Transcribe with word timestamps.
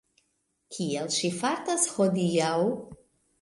Kiel 0.77 1.09
ŝi 1.17 1.29
fartas 1.41 1.85
hodiaŭ? 1.99 2.57